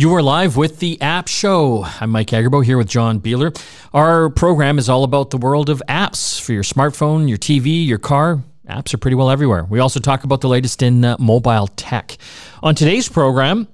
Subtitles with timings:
[0.00, 1.84] You are live with the App Show.
[2.00, 3.60] I'm Mike Agerbo here with John Biehler.
[3.92, 7.98] Our program is all about the world of apps for your smartphone, your TV, your
[7.98, 8.40] car.
[8.68, 9.64] Apps are pretty well everywhere.
[9.64, 12.16] We also talk about the latest in uh, mobile tech.
[12.62, 13.66] On today's program,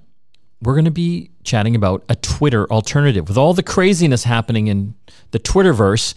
[0.63, 3.27] we're going to be chatting about a Twitter alternative.
[3.27, 4.95] With all the craziness happening in
[5.29, 6.15] the Twitterverse,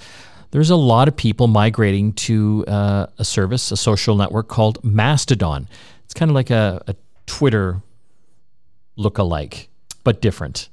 [0.53, 5.69] there's a lot of people migrating to uh, a service, a social network called Mastodon.
[6.07, 6.97] It's kind of like a, a
[7.27, 7.83] Twitter
[8.97, 9.69] look-alike
[10.09, 10.71] but different.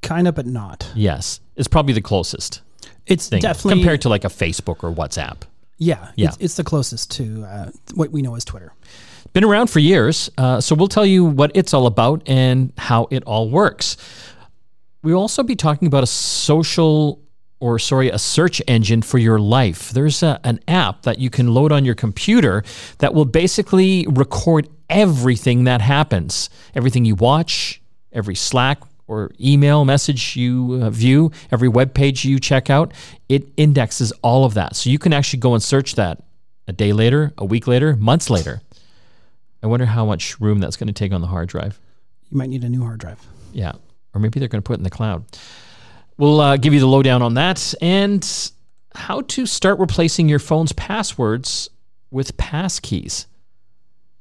[0.00, 0.90] Kind of, but not.
[0.94, 2.62] Yes, it's probably the closest
[3.04, 5.42] It's thing definitely compared to like a Facebook or WhatsApp.
[5.76, 6.28] yeah, Yeah.
[6.28, 8.72] It's, it's the closest to uh, what we know as Twitter.
[9.34, 13.08] Been around for years, uh, so we'll tell you what it's all about and how
[13.10, 13.98] it all works.
[15.02, 17.20] We'll also be talking about a social
[17.60, 19.90] or sorry, a search engine for your life.
[19.90, 22.64] There's a, an app that you can load on your computer
[22.98, 27.80] that will basically record everything that happens, everything you watch,
[28.16, 32.92] every Slack or email message you uh, view, every web page you check out.
[33.28, 34.74] It indexes all of that.
[34.74, 36.24] So you can actually go and search that
[36.66, 38.60] a day later, a week later, months later.
[39.62, 41.78] I wonder how much room that's going to take on the hard drive.
[42.30, 43.24] You might need a new hard drive.
[43.52, 43.72] Yeah.
[44.14, 45.24] Or maybe they're going to put it in the cloud.
[46.18, 48.50] We'll uh, give you the lowdown on that and
[48.94, 51.68] how to start replacing your phone's passwords
[52.10, 53.26] with passkeys.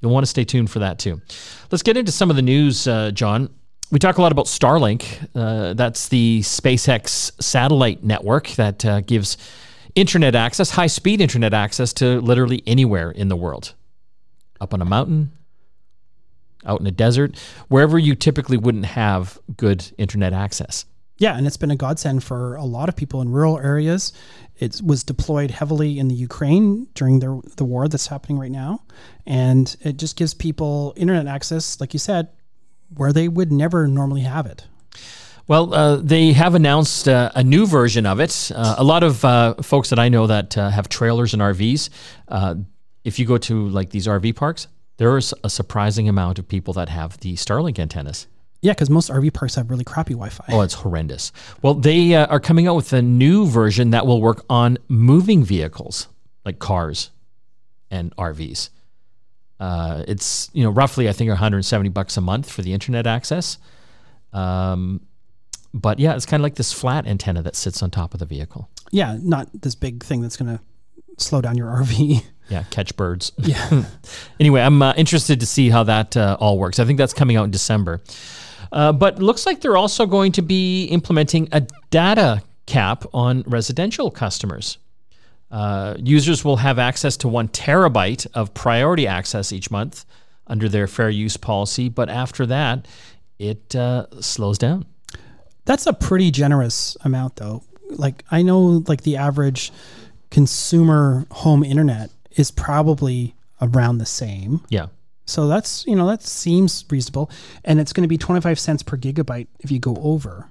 [0.01, 1.21] You'll want to stay tuned for that too.
[1.71, 3.49] Let's get into some of the news, uh, John.
[3.91, 5.29] We talk a lot about Starlink.
[5.35, 9.37] Uh, that's the SpaceX satellite network that uh, gives
[9.93, 13.73] internet access, high speed internet access to literally anywhere in the world.
[14.59, 15.31] Up on a mountain,
[16.65, 20.85] out in a desert, wherever you typically wouldn't have good internet access.
[21.17, 24.11] Yeah, and it's been a godsend for a lot of people in rural areas.
[24.57, 28.83] It was deployed heavily in the Ukraine during the the war that's happening right now,
[29.25, 32.27] and it just gives people internet access, like you said,
[32.93, 34.65] where they would never normally have it.
[35.47, 38.51] Well, uh, they have announced uh, a new version of it.
[38.53, 41.89] Uh, a lot of uh, folks that I know that uh, have trailers and RVs,
[42.29, 42.55] uh,
[43.03, 44.67] if you go to like these RV parks,
[44.97, 48.27] there is a surprising amount of people that have the Starlink antennas.
[48.61, 50.45] Yeah, because most RV parks have really crappy Wi-Fi.
[50.49, 51.31] Oh, it's horrendous.
[51.61, 55.43] Well, they uh, are coming out with a new version that will work on moving
[55.43, 56.07] vehicles
[56.43, 57.11] like cars
[57.91, 58.69] and RVs.
[59.65, 63.57] Uh, it's you know roughly I think 170 bucks a month for the internet access.
[64.31, 65.01] Um,
[65.73, 68.27] but yeah, it's kind of like this flat antenna that sits on top of the
[68.27, 68.69] vehicle.
[68.91, 70.63] Yeah, not this big thing that's going to
[71.17, 72.23] slow down your RV.
[72.49, 73.31] Yeah, catch birds.
[73.39, 73.85] Yeah.
[74.39, 76.77] anyway, I'm uh, interested to see how that uh, all works.
[76.77, 78.01] I think that's coming out in December.
[78.71, 84.11] Uh, but looks like they're also going to be implementing a data cap on residential
[84.11, 84.77] customers.
[85.51, 90.05] Uh, users will have access to one terabyte of priority access each month
[90.47, 92.87] under their fair use policy, but after that,
[93.39, 94.85] it uh, slows down.
[95.65, 97.63] That's a pretty generous amount, though.
[97.89, 99.71] Like I know, like the average
[100.29, 104.61] consumer home internet is probably around the same.
[104.69, 104.87] Yeah.
[105.25, 107.31] So that's you know that seems reasonable,
[107.63, 110.49] and it's going to be twenty five cents per gigabyte if you go over.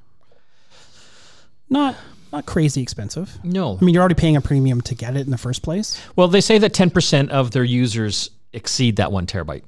[1.68, 1.96] Not
[2.34, 3.38] not crazy expensive.
[3.44, 3.78] No.
[3.80, 6.00] I mean, you're already paying a premium to get it in the first place.
[6.16, 9.62] Well, they say that 10% of their users exceed that one terabyte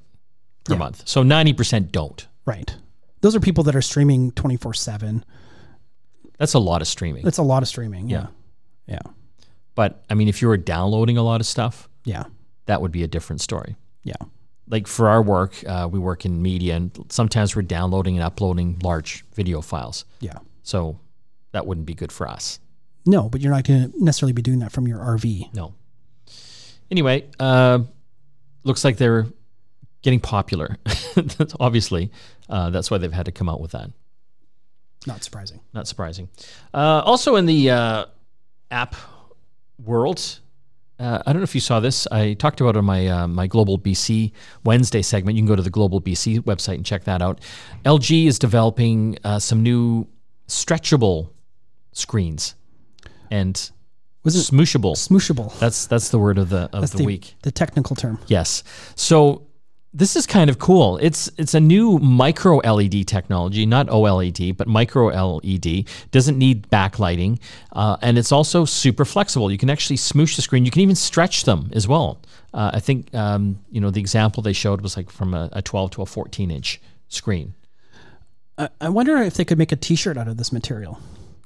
[0.65, 0.79] per Yeah.
[0.79, 1.03] month.
[1.07, 2.27] So 90% don't.
[2.45, 2.75] Right.
[3.21, 5.25] Those are people that are streaming twenty four seven.
[6.39, 7.25] That's a lot of streaming.
[7.25, 8.09] That's a lot of streaming.
[8.11, 8.27] Yeah.
[8.87, 9.01] Yeah.
[9.75, 12.25] But I mean, if you were downloading a lot of stuff, Yeah.
[12.67, 13.75] that would be a different story.
[14.05, 14.15] Yeah.
[14.69, 18.79] Like for our work, uh, we work in media, and sometimes we're downloading and uploading
[18.83, 20.05] large video files.
[20.21, 20.39] Yeah.
[20.63, 20.99] So
[21.57, 22.61] that wouldn't be good for us.
[23.07, 25.55] No, but you're not going to necessarily be doing that from your RV.
[25.55, 25.75] No.
[26.91, 27.79] Anyway, uh,
[28.63, 29.27] looks like they're
[30.03, 30.77] getting popular.
[31.61, 32.13] Obviously,
[32.51, 33.91] uh, that's why they've had to come out with that.
[35.07, 35.61] Not surprising.
[35.73, 36.29] Not surprising.
[36.75, 38.05] Uh, also in the uh,
[38.71, 38.95] app
[39.83, 40.41] world,
[40.99, 42.07] uh, I don't know if you saw this.
[42.13, 44.33] I talked about it on my uh, my Global BC
[44.65, 45.37] Wednesday segment.
[45.37, 47.41] You can go to the Global BC website and check that out.
[47.85, 50.07] LG is developing uh, some new
[50.49, 51.31] stretchable
[51.97, 52.55] screens
[53.31, 53.71] and
[54.25, 54.93] Was it smooshable.
[54.97, 55.57] smooshable?
[55.59, 57.35] That's that's the word of the of That's the, the, week.
[57.43, 58.19] the technical term.
[58.27, 58.63] Yes.
[58.95, 59.43] So
[59.95, 60.99] this is kind of cool.
[60.99, 65.89] It's it's a new micro LED technology, not OLED, but micro LED.
[66.11, 67.41] Doesn't need backlighting,
[67.73, 69.51] uh, and it's also super flexible.
[69.51, 70.65] You can actually smoosh the screen.
[70.67, 72.21] You can even stretch them as well.
[72.53, 75.63] Uh, I think um, you know the example they showed was like from a, a
[75.63, 77.55] 12 to a 14 inch screen.
[78.59, 81.01] I, I wonder if they could make a T-shirt out of this material.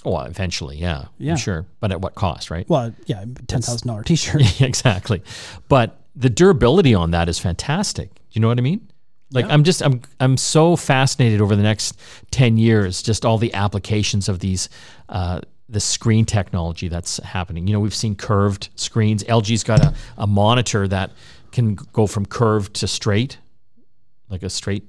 [0.04, 1.32] Well, eventually, yeah, Yeah.
[1.32, 2.68] I'm sure, but at what cost, right?
[2.68, 4.60] Well, yeah, ten thousand dollar T-shirt.
[4.60, 5.22] exactly.
[5.68, 8.14] But the durability on that is fantastic.
[8.14, 8.88] Do you know what I mean?
[9.32, 11.96] Like I'm just I'm I'm so fascinated over the next
[12.30, 14.68] ten years, just all the applications of these
[15.08, 17.68] uh, the screen technology that's happening.
[17.68, 19.22] You know, we've seen curved screens.
[19.24, 21.12] LG's got a, a monitor that
[21.52, 23.38] can go from curved to straight,
[24.28, 24.84] like a straight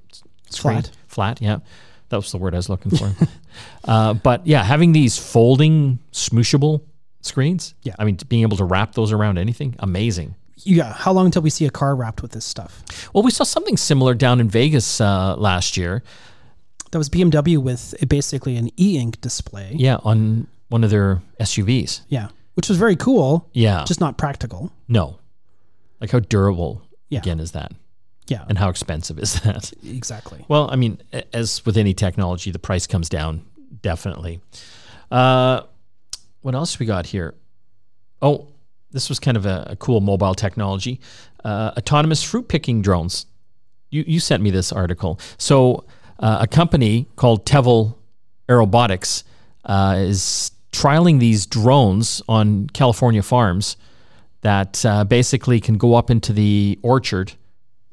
[0.50, 0.82] screen.
[0.82, 0.92] Flat.
[1.08, 1.60] Flat, yeah.
[2.12, 3.12] That was the word I was looking for.
[3.86, 6.82] uh, but yeah, having these folding, smooshable
[7.22, 7.74] screens.
[7.84, 7.96] Yeah.
[7.98, 10.36] I mean, being able to wrap those around anything, amazing.
[10.58, 10.94] Yeah.
[10.94, 12.84] How long until we see a car wrapped with this stuff?
[13.14, 16.04] Well, we saw something similar down in Vegas uh, last year.
[16.92, 19.72] That was BMW with basically an e-ink display.
[19.76, 22.02] Yeah, on one of their SUVs.
[22.10, 22.28] Yeah.
[22.56, 23.86] Which was very cool, Yeah.
[23.88, 24.72] just not practical.
[24.88, 25.18] no.
[26.02, 27.20] Like how durable Yeah.
[27.20, 27.72] again is that?
[28.28, 28.46] Yeah.
[28.48, 29.74] And how expensive is that?
[29.86, 30.46] exactly.
[30.48, 31.02] Well, I mean,
[31.34, 33.46] as with any technology, the price comes down
[33.82, 34.42] definitely.
[35.10, 35.62] Uh,
[36.42, 37.36] what else we got here?
[38.22, 38.48] Oh,
[38.92, 41.00] this was kind of a, a cool mobile technology.
[41.44, 43.26] Uh, autonomous fruit picking drones.
[43.90, 45.20] You you sent me this article.
[45.38, 45.86] So
[46.20, 47.96] uh, a company called Tevel
[48.48, 49.24] Aerobotics
[49.66, 53.76] uh, is trialing these drones on California farms
[54.42, 57.34] that uh, basically can go up into the orchard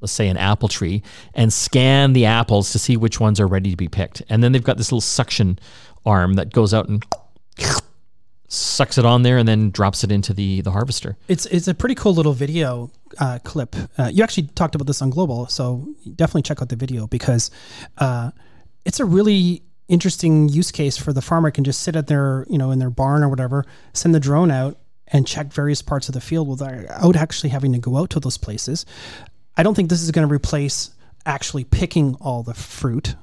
[0.00, 1.02] let's say an apple tree
[1.34, 4.22] and scan the apples to see which ones are ready to be picked.
[4.28, 5.58] And then they've got this little suction
[6.06, 7.04] arm that goes out and
[8.48, 11.16] sucks it on there and then drops it into the the harvester.
[11.28, 13.76] It's it's a pretty cool little video uh, clip.
[13.98, 15.86] Uh, you actually talked about this on Global, so
[16.16, 17.50] definitely check out the video because
[17.98, 18.30] uh,
[18.84, 22.58] it's a really interesting use case for the farmer can just sit at their you
[22.58, 24.78] know in their barn or whatever, send the drone out
[25.08, 28.36] and check various parts of the field without actually having to go out to those
[28.38, 28.84] places.
[29.58, 30.90] I don't think this is going to replace
[31.26, 33.16] actually picking all the fruit.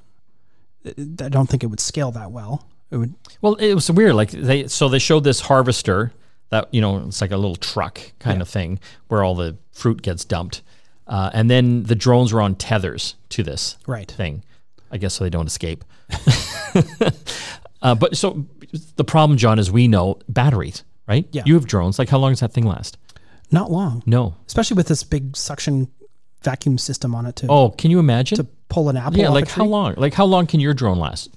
[0.86, 2.68] I don't think it would scale that well.
[2.92, 4.14] It would Well, it was weird.
[4.16, 6.12] Like they so they showed this harvester
[6.50, 10.02] that you know it's like a little truck kind of thing where all the fruit
[10.04, 10.62] gets dumped,
[11.08, 14.12] uh, and then the drones were on tethers to this right.
[14.12, 14.44] thing.
[14.92, 15.84] I guess so they don't escape.
[17.82, 18.46] uh, but so
[18.96, 21.28] the problem, John, is we know batteries, right?
[21.32, 21.44] Yeah.
[21.46, 21.98] You have drones.
[21.98, 22.98] Like how long does that thing last?
[23.52, 24.36] Not long, No.
[24.48, 25.88] especially with this big suction
[26.46, 28.38] vacuum system on it to Oh, can you imagine?
[28.38, 29.20] to pull an apple.
[29.20, 29.96] yeah, off like how long?
[29.98, 31.30] Like how long can your drone last?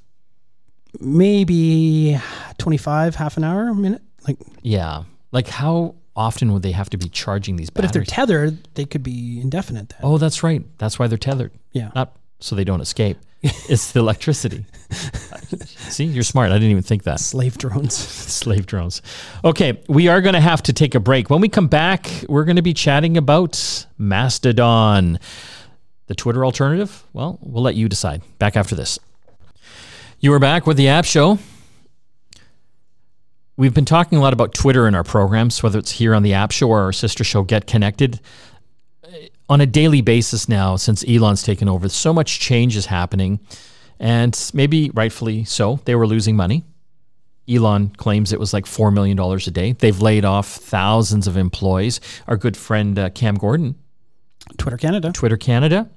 [1.00, 2.18] Maybe
[2.58, 4.02] twenty five, half an hour, a minute.
[4.26, 5.02] Like, Yeah.
[5.32, 8.84] Like how often would they have to be charging these but if they're tethered, they
[8.84, 9.90] could be indefinite.
[9.90, 9.98] Then.
[10.02, 10.64] oh, that's right.
[10.78, 11.52] That's why they're tethered.
[11.72, 11.90] Yeah.
[11.94, 13.18] Not so they don't escape.
[13.42, 14.64] it's the electricity.
[14.90, 16.50] See, you're smart.
[16.50, 17.20] I didn't even think that.
[17.20, 17.94] Slave drones.
[17.96, 19.00] Slave drones.
[19.44, 21.30] Okay, we are going to have to take a break.
[21.30, 25.20] When we come back, we're going to be chatting about Mastodon.
[26.06, 27.04] The Twitter alternative?
[27.12, 28.22] Well, we'll let you decide.
[28.38, 28.98] Back after this.
[30.20, 31.38] You are back with the App Show.
[33.56, 36.32] We've been talking a lot about Twitter in our programs, whether it's here on the
[36.32, 38.20] App Show or our sister show, Get Connected.
[39.48, 43.40] On a daily basis now, since Elon's taken over, so much change is happening.
[43.98, 46.64] And maybe rightfully so, they were losing money.
[47.48, 49.72] Elon claims it was like $4 million a day.
[49.72, 52.00] They've laid off thousands of employees.
[52.26, 53.74] Our good friend uh, Cam Gordon,
[54.58, 55.12] Twitter Canada.
[55.12, 55.88] Twitter Canada,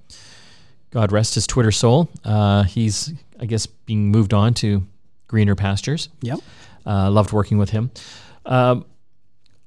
[0.92, 2.09] God rest his Twitter soul.
[2.24, 4.88] Uh, he's, I guess, being moved on to
[5.27, 6.09] greener pastures.
[6.21, 6.39] Yep.
[6.86, 7.92] Uh, loved working with him.
[8.45, 8.86] Um,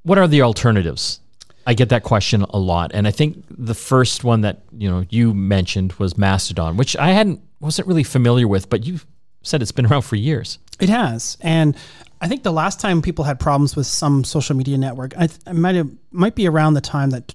[0.03, 1.21] what are the alternatives?
[1.67, 5.05] I get that question a lot, and I think the first one that you know
[5.09, 9.01] you mentioned was Mastodon, which I hadn't wasn't really familiar with, but you
[9.43, 10.59] said it's been around for years.
[10.81, 11.77] It has, and
[12.21, 15.41] I think the last time people had problems with some social media network, I, th-
[15.47, 17.35] it might have might be around the time that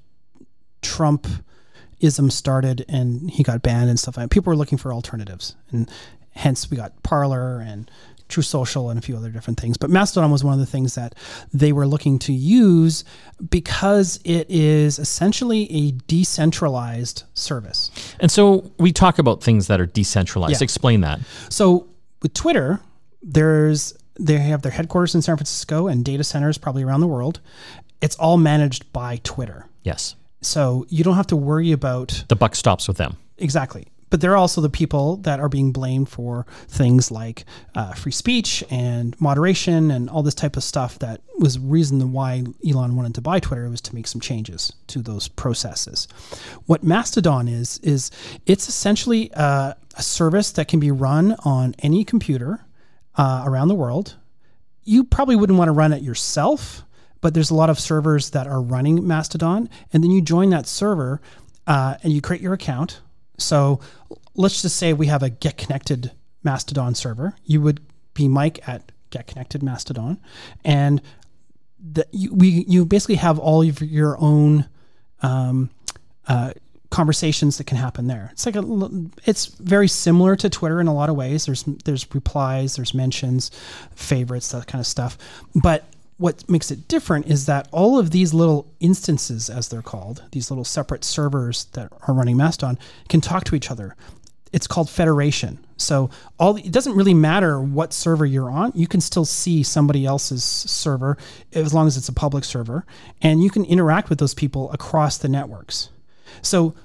[0.82, 4.34] Trumpism started and he got banned and stuff like that.
[4.34, 5.89] People were looking for alternatives, and
[6.32, 7.89] hence we got Parler and
[8.29, 9.77] Truth Social and a few other different things.
[9.77, 11.15] But Mastodon was one of the things that
[11.53, 13.03] they were looking to use
[13.50, 17.91] because it is essentially a decentralized service.
[18.19, 20.62] And so we talk about things that are decentralized.
[20.62, 20.63] Yeah.
[20.63, 21.19] Explain that.
[21.50, 21.88] So
[22.21, 22.79] with Twitter,
[23.21, 27.39] there's they have their headquarters in San Francisco and data centers probably around the world.
[28.01, 29.65] It's all managed by Twitter.
[29.83, 33.17] Yes, So you don't have to worry about the buck stops with them.
[33.38, 33.88] exactly.
[34.10, 38.63] But they're also the people that are being blamed for things like uh, free speech
[38.70, 41.00] and moderation and all this type of stuff.
[41.00, 45.01] That was reason why Elon wanted to buy Twitter was to make some changes to
[45.01, 46.08] those processes.
[46.66, 48.12] What Mastodon is is
[48.46, 52.66] it's essentially uh, a service that can be run on any computer
[53.16, 54.16] uh, around the world.
[54.84, 56.84] You probably wouldn't want to run it yourself,
[57.22, 60.66] but there's a lot of servers that are running Mastodon, and then you join that
[60.68, 61.22] server
[61.68, 63.01] uh, and you create your account.
[63.41, 63.79] So
[64.36, 66.12] let's just say we have a Get Connected
[66.43, 67.36] Mastodon server.
[67.46, 67.81] You would
[68.13, 70.19] be Mike at Get Connected Mastodon,
[70.63, 71.01] and
[71.79, 74.65] the, you, we you basically have all of your own
[75.22, 75.69] um,
[76.27, 76.53] uh,
[76.89, 78.29] conversations that can happen there.
[78.31, 78.63] It's like a,
[79.25, 81.46] it's very similar to Twitter in a lot of ways.
[81.46, 83.51] There's there's replies, there's mentions,
[83.96, 85.17] favorites, that kind of stuff.
[85.55, 85.86] But
[86.20, 90.52] what makes it different is that all of these little instances, as they're called, these
[90.52, 93.96] little separate servers that are running Mastodon, can talk to each other.
[94.52, 95.66] It's called federation.
[95.78, 98.74] So all it doesn't really matter what server you're on.
[98.76, 101.18] You can still see somebody else's server
[101.54, 102.86] as long as it's a public server,
[103.22, 105.90] and you can interact with those people across the networks.
[106.42, 106.76] So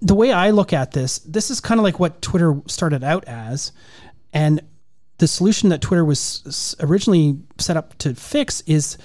[0.00, 3.24] the way I look at this, this is kind of like what Twitter started out
[3.24, 3.72] as,
[4.32, 4.60] and
[5.18, 8.96] the solution that Twitter was originally set up to fix is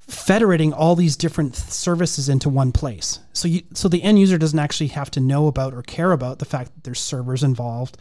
[0.00, 3.18] federating all these different services into one place.
[3.32, 6.38] So you so the end user doesn't actually have to know about or care about
[6.38, 7.96] the fact that there's servers involved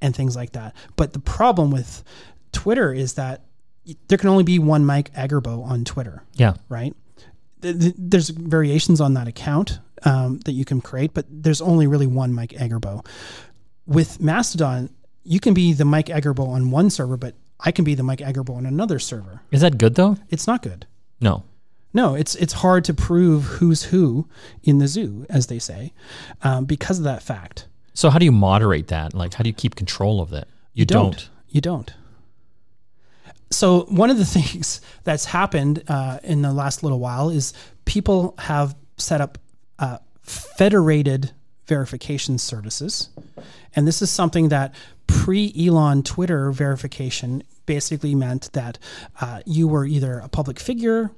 [0.00, 0.74] and things like that.
[0.96, 2.02] But the problem with
[2.52, 3.42] Twitter is that
[4.08, 6.54] there can only be one Mike Agerbo on Twitter Yeah.
[6.70, 6.94] right?
[7.60, 11.86] Th- th- There's variations on that account um, that you can create, but there's only
[11.86, 13.04] really one Mike Agerbo.
[13.86, 14.88] With Mastodon,
[15.24, 18.20] you can be the Mike Agerbo on one server, but I can be the Mike
[18.20, 19.40] Agerbo on another server.
[19.50, 20.16] Is that good though?
[20.30, 20.86] It's not good.
[21.20, 21.44] No.
[21.92, 24.28] No, it's it's hard to prove who's who
[24.64, 25.92] in the zoo, as they say,
[26.42, 27.68] um, because of that fact.
[27.94, 29.14] So how do you moderate that?
[29.14, 30.48] Like, how do you keep control of that?
[30.72, 31.30] You, don't.
[31.48, 31.94] You don't.
[33.50, 37.52] So one of the things that's happened uh, in the last little while is
[37.84, 39.38] people have set up
[39.78, 41.30] uh, federated
[41.66, 43.08] verification services,
[43.74, 44.74] and this is something that
[45.06, 48.78] pre-Elon Twitter verification basically meant that
[49.20, 51.10] uh, you were either a public figure,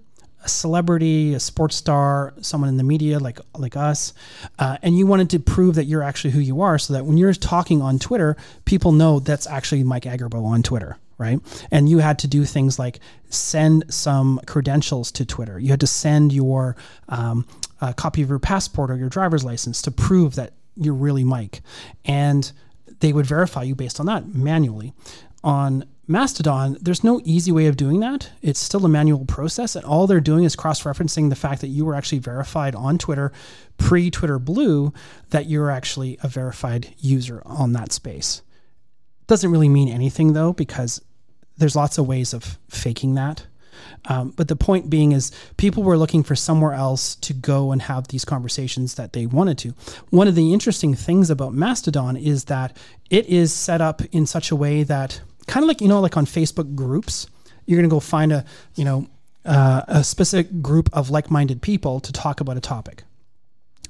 [0.44, 4.12] a celebrity, a sports star, someone in the media like like us,
[4.58, 7.16] uh, and you wanted to prove that you're actually who you are, so that when
[7.16, 11.40] you're talking on Twitter, people know that's actually Mike Agerbo on Twitter, right?
[11.70, 15.58] And you had to do things like send some credentials to Twitter.
[15.58, 16.76] You had to send your
[17.08, 17.46] um,
[17.96, 21.62] copy of your passport or your driver's license to prove that you're really Mike,
[22.04, 22.52] and
[23.00, 24.92] they would verify you based on that manually.
[25.42, 28.30] On Mastodon, there's no easy way of doing that.
[28.40, 31.68] It's still a manual process, and all they're doing is cross referencing the fact that
[31.68, 33.32] you were actually verified on Twitter
[33.78, 34.92] pre Twitter Blue,
[35.30, 38.42] that you're actually a verified user on that space.
[39.26, 41.02] Doesn't really mean anything though, because
[41.58, 43.46] there's lots of ways of faking that.
[44.06, 47.82] Um, but the point being is, people were looking for somewhere else to go and
[47.82, 49.74] have these conversations that they wanted to.
[50.10, 52.76] One of the interesting things about Mastodon is that
[53.10, 56.16] it is set up in such a way that, kind of like you know, like
[56.16, 57.26] on Facebook groups,
[57.66, 58.44] you're going to go find a
[58.76, 59.08] you know
[59.44, 63.04] uh, a specific group of like-minded people to talk about a topic.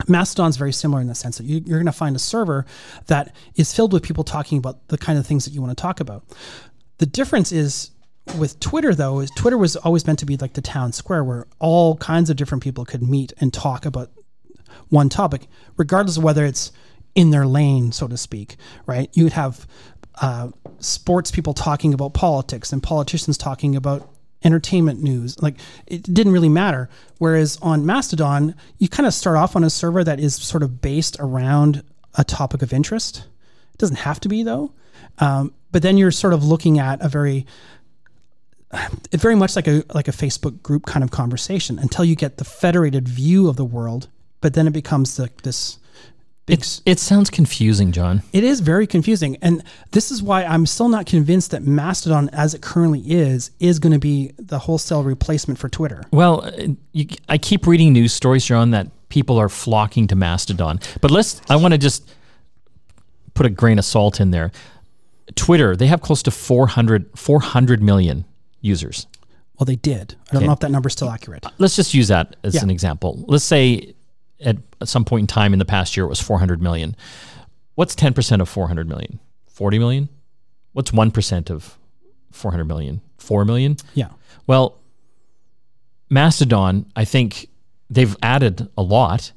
[0.09, 2.67] Mastodon's very similar in the sense that you, you're going to find a server
[3.07, 5.81] that is filled with people talking about the kind of things that you want to
[5.81, 6.23] talk about.
[6.99, 7.91] The difference is
[8.39, 11.47] with Twitter, though, is Twitter was always meant to be like the town square where
[11.59, 14.11] all kinds of different people could meet and talk about
[14.89, 16.73] one topic, regardless of whether it's
[17.15, 19.09] in their lane, so to speak, right?
[19.15, 19.67] You would have
[20.21, 24.09] uh, sports people talking about politics and politicians talking about
[24.45, 25.41] entertainment news.
[25.43, 26.89] Like it didn't really matter.
[27.19, 30.81] Whereas on Mastodon, you kind of start off on a server that is sort of
[30.81, 31.83] based around
[32.15, 33.27] a topic of interest.
[33.77, 34.73] It doesn't have to be though.
[35.19, 37.45] Um, but then you're sort of looking at a very
[39.13, 42.39] it's very much like a like a Facebook group kind of conversation until you get
[42.39, 44.09] the federated view of the world.
[44.41, 45.79] But then it becomes like this.
[46.49, 48.23] It, it sounds confusing, John.
[48.33, 52.55] It is very confusing, and this is why I'm still not convinced that Mastodon, as
[52.55, 56.05] it currently is, is going to be the wholesale replacement for Twitter.
[56.13, 60.79] Well, uh, you, I keep reading news stories, John, that people are flocking to Mastodon.
[61.01, 62.09] But let's, I want to just
[63.37, 64.51] put a grain of salt in there.
[65.37, 68.25] Twitter, they have close to 400, 400 million
[68.61, 69.07] users.
[69.59, 70.17] Well, they did.
[70.29, 70.47] I don't Okay.
[70.47, 71.47] know if that number's still accurate.
[71.47, 72.63] Uh, let's just use that as Yeah.
[72.63, 73.25] an example.
[73.27, 73.95] Let's say
[74.41, 76.95] at some point in time in the past year it was 400 million.
[77.75, 79.19] What's 10% of 400 million?
[79.47, 80.09] 40 million?
[80.73, 81.79] What's 1% of
[82.33, 83.01] 400 million?
[83.19, 83.77] 4 million?
[83.95, 84.09] Yeah.
[84.47, 84.77] Well,
[86.11, 87.49] Mastodon, I think
[87.91, 89.33] they've added a lot,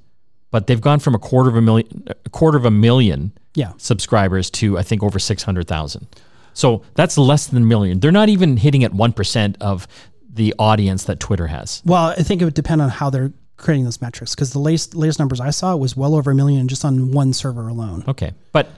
[0.51, 3.73] but they've gone from a quarter of a million, a quarter of a million Yeah.
[3.77, 6.07] subscribers to I think over six hundred thousand.
[6.53, 7.99] So that's less than a million.
[7.99, 9.87] They're not even hitting at one percent of
[10.31, 11.81] the audience that Twitter has.
[11.85, 14.95] Well, I think it would depend on how they're creating those metrics because the latest
[14.95, 18.03] latest numbers I saw was well over a million just on one server alone.
[18.07, 18.69] Okay, but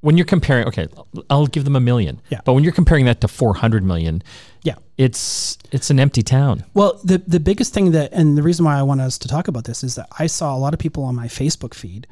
[0.00, 0.86] when you're comparing, okay,
[1.28, 2.20] I'll give them a million.
[2.30, 2.40] Yeah.
[2.44, 4.22] But when you're comparing that to four hundred million,
[4.68, 5.06] Yeah.
[5.06, 6.64] it's it's an empty town.
[6.74, 9.48] Well, the the biggest thing that, and the reason why I want us to talk
[9.48, 12.06] about this is that I saw a lot of people on my Facebook feed.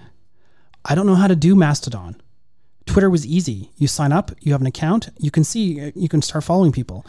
[0.84, 2.20] I don't know how to do Mastodon.
[2.86, 3.70] Twitter was easy.
[3.76, 7.04] You sign up, you have an account, you can see, you can start following people.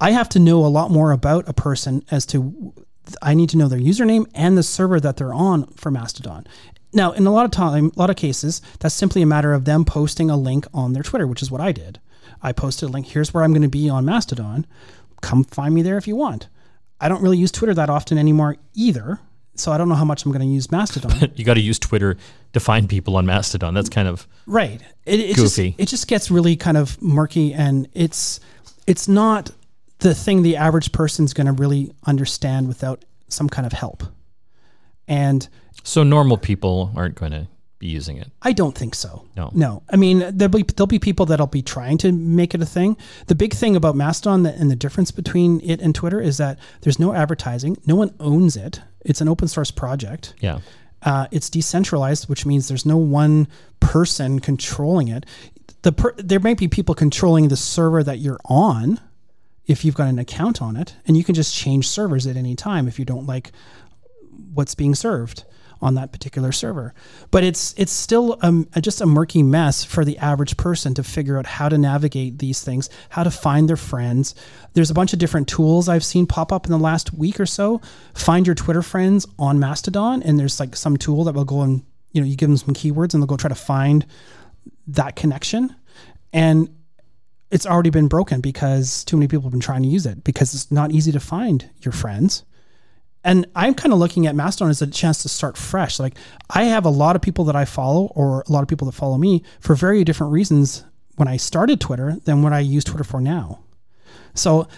[0.00, 2.72] I have to know a lot more about a person as to,
[3.20, 6.46] I need to know their username and the server that they're on for Mastodon.
[6.92, 9.66] Now, in a lot of time, a lot of cases, that's simply a matter of
[9.66, 12.00] them posting a link on their Twitter, which is what I did.
[12.42, 13.06] I posted a link.
[13.06, 14.66] Here's where I'm going to be on Mastodon.
[15.20, 16.48] Come find me there if you want.
[17.00, 19.20] I don't really use Twitter that often anymore either,
[19.54, 21.32] so I don't know how much I'm going to use Mastodon.
[21.36, 22.16] you got to use Twitter
[22.52, 23.74] to find people on Mastodon.
[23.74, 24.80] That's kind of right.
[25.06, 25.74] It, it just Goofy.
[25.78, 28.40] it just gets really kind of murky, and it's
[28.86, 29.50] it's not
[29.98, 34.02] the thing the average person's going to really understand without some kind of help.
[35.06, 35.48] And
[35.82, 37.46] so normal people aren't going to
[37.80, 38.30] be using it.
[38.42, 39.24] I don't think so.
[39.36, 39.50] No.
[39.54, 39.82] No.
[39.90, 42.96] I mean, there'll be there'll be people that'll be trying to make it a thing.
[43.26, 47.00] The big thing about Mastodon and the difference between it and Twitter is that there's
[47.00, 47.78] no advertising.
[47.86, 48.82] No one owns it.
[49.00, 50.34] It's an open source project.
[50.40, 50.60] Yeah.
[51.02, 53.48] Uh, it's decentralized, which means there's no one
[53.80, 55.24] person controlling it.
[55.80, 59.00] The per, there might be people controlling the server that you're on
[59.66, 62.54] if you've got an account on it, and you can just change servers at any
[62.54, 63.52] time if you don't like
[64.52, 65.44] what's being served
[65.82, 66.94] on that particular server.
[67.30, 71.38] But it's it's still um, just a murky mess for the average person to figure
[71.38, 74.34] out how to navigate these things, how to find their friends.
[74.74, 77.46] There's a bunch of different tools I've seen pop up in the last week or
[77.46, 77.80] so.
[78.14, 81.82] Find your Twitter friends on Mastodon, and there's like some tool that will go and
[82.12, 84.06] you know you give them some keywords and they'll go try to find
[84.88, 85.74] that connection.
[86.32, 86.68] And
[87.50, 90.54] it's already been broken because too many people have been trying to use it because
[90.54, 92.44] it's not easy to find your friends
[93.24, 95.98] and I'm kind of looking at Mastodon as a chance to start fresh.
[95.98, 96.16] Like
[96.48, 98.92] I have a lot of people that I follow, or a lot of people that
[98.92, 100.84] follow me for very different reasons
[101.16, 103.60] when I started Twitter than what I use Twitter for now.
[104.34, 104.68] So,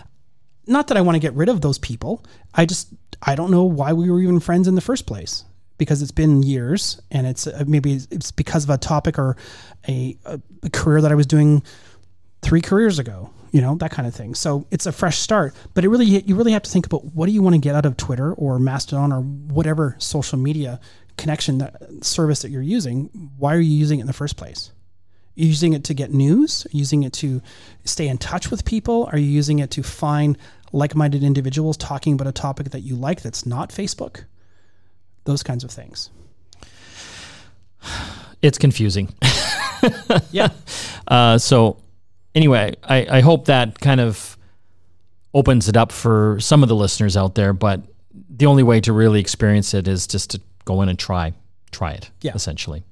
[0.67, 2.25] not that I want to get rid of those people.
[2.55, 2.89] I just
[3.23, 5.45] I don't know why we were even friends in the first place
[5.79, 9.37] because it's been years, and it's uh, maybe it's because of a topic or
[9.89, 10.41] a, a
[10.73, 11.63] career that I was doing
[12.43, 14.35] three careers ago you know that kind of thing.
[14.35, 17.27] So it's a fresh start but it really you really have to think about what
[17.27, 20.81] do you want to get out of twitter or mastodon or whatever social media
[21.17, 23.05] connection that service that you're using.
[23.39, 24.73] Why are you using it in the first place?
[25.37, 26.67] Are you using it to get news?
[26.67, 27.41] Are you using it to
[27.85, 29.09] stay in touch with people?
[29.13, 30.37] Are you using it to find
[30.73, 34.25] like-minded individuals talking about a topic that you like that's not facebook?
[35.25, 36.11] Those kinds of things.
[38.43, 39.15] It's confusing.
[40.33, 40.49] yeah.
[41.07, 41.82] Uh, so
[42.35, 44.37] anyway, I, I hope that kind of
[45.35, 47.53] opens it up for some of the listeners out there.
[47.53, 47.83] But
[48.29, 51.33] the only way to really experience it is just to go in and try,
[51.71, 52.11] try it.
[52.21, 52.33] Yeah.
[52.35, 52.85] essentially.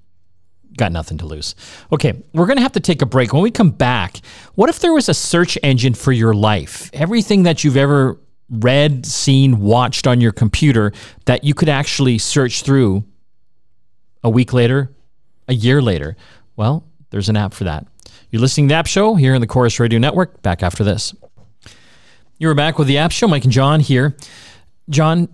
[0.76, 1.56] Got nothing to lose.
[1.92, 3.32] Okay, we're going to have to take a break.
[3.32, 4.18] When we come back,
[4.54, 6.90] what if there was a search engine for your life?
[6.92, 10.92] Everything that you've ever read, seen, watched on your computer
[11.24, 13.04] that you could actually search through
[14.22, 14.92] a week later,
[15.48, 16.16] a year later.
[16.56, 17.86] Well, there's an app for that.
[18.30, 20.40] You're listening to the App Show here on the Corus Radio Network.
[20.40, 21.12] Back after this.
[22.38, 23.26] You're back with the App Show.
[23.26, 24.16] Mike and John here.
[24.88, 25.28] John,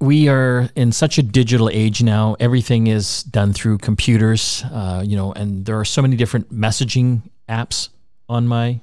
[0.00, 2.34] we are in such a digital age now.
[2.40, 7.22] Everything is done through computers, uh, you know, and there are so many different messaging
[7.48, 7.90] apps
[8.28, 8.80] on my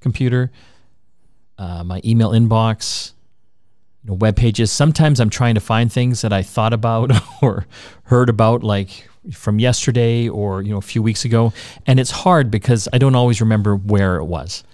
[0.00, 0.50] computer,
[1.58, 3.12] uh, my email inbox,
[4.02, 4.72] you know, web pages.
[4.72, 7.66] Sometimes I'm trying to find things that I thought about or
[8.04, 11.52] heard about, like from yesterday or you know a few weeks ago,
[11.86, 14.64] and it's hard because I don't always remember where it was.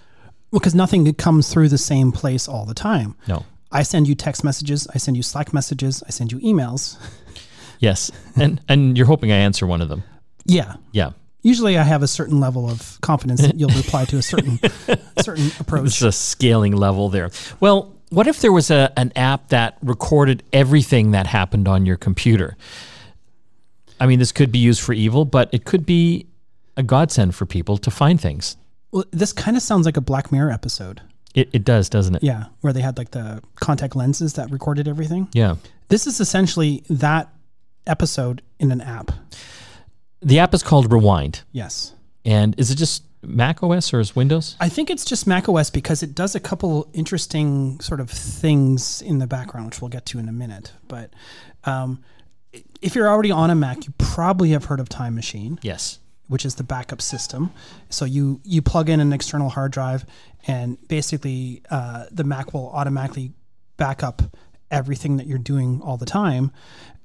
[0.51, 3.45] well because nothing comes through the same place all the time No.
[3.71, 6.97] I send you text messages, I send you Slack messages, I send you emails.
[7.81, 10.03] Yes, and and you're hoping I answer one of them.
[10.45, 10.75] Yeah.
[10.91, 11.11] Yeah.
[11.43, 14.59] Usually I have a certain level of confidence that you'll reply to a certain
[15.21, 15.87] certain approach.
[15.87, 17.31] It's a scaling level there.
[17.61, 21.97] Well, what if there was a, an app that recorded everything that happened on your
[21.97, 22.57] computer?
[24.01, 26.27] I mean, this could be used for evil, but it could be
[26.77, 28.57] a godsend for people to find things.
[28.91, 31.03] Well, this kind of sounds like a Black Mirror episode.
[31.35, 32.23] It, it does, doesn't it?
[32.23, 35.29] Yeah, where they had like the contact lenses that recorded everything.
[35.33, 35.57] Yeah.
[35.89, 37.29] This is essentially that
[37.87, 39.11] episode in an app.
[40.21, 41.43] The app is called Rewind.
[41.53, 41.95] Yes.
[42.25, 44.57] And is it just Mac OS or is Windows?
[44.61, 49.03] I think it's just Mac OS because it does a couple interesting sort of things
[49.03, 50.73] in the background, which we'll get to in a minute.
[50.89, 51.11] But
[51.65, 52.03] um,
[52.81, 55.59] if you're already on a Mac, you probably have heard of Time Machine.
[55.63, 55.99] Yes.
[56.29, 57.51] which is the backup system.
[57.89, 60.05] So you you plug in an external hard drive,
[60.47, 63.33] and basically uh, the Mac will automatically
[63.79, 64.23] back up
[64.71, 66.53] everything that you're doing all the time,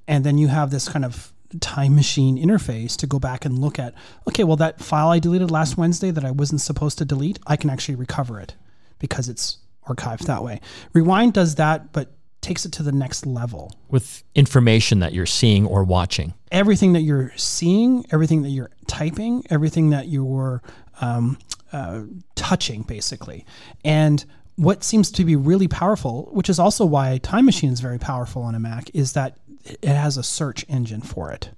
[0.07, 1.31] and then you have this kind of
[1.61, 3.93] time machine interface to go back and look at.
[4.27, 7.55] Okay, well that file I deleted last Wednesday that I wasn't supposed to delete, I
[7.55, 8.55] can actually recover it
[8.99, 10.59] because it's archived that way.
[10.93, 12.11] Rewind does that, but
[12.43, 16.33] takes it to the next level With information that you're seeing or watching.
[16.51, 20.61] everything that you're seeing, everything that you're typing, everything that you're
[21.01, 21.39] um,
[21.71, 22.01] uh,
[22.35, 23.45] touching, basically.
[23.83, 24.23] And
[24.55, 28.43] what seems to be really powerful, which is also why Time Machine is very powerful
[28.43, 31.49] on a Mac, is that it has a search engine for it.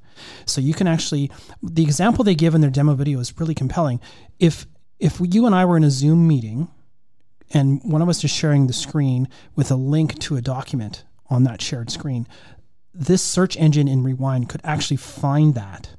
[0.46, 1.30] So you can actually
[1.62, 4.00] the example they give in their demo video is really compelling.
[4.40, 4.66] If
[5.00, 6.70] if you and I were in a Zoom meeting
[7.54, 11.44] and one of us is sharing the screen with a link to a document on
[11.44, 12.28] that shared screen,
[12.94, 15.90] this search engine in Rewind could actually find that